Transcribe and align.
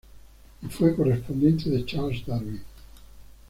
Y 0.63 0.67
fue 0.67 0.95
correspondiente 0.95 1.69
de 1.69 1.85
Charles 1.85 2.25
Darwin. 2.25 2.63